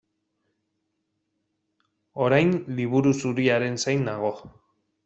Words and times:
Orain 2.29 2.49
Liburu 2.81 3.17
Zuriaren 3.27 3.81
zain 3.87 4.05
nago. 4.11 4.35